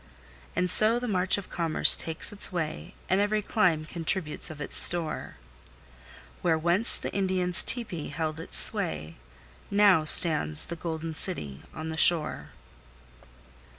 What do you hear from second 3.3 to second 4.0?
clime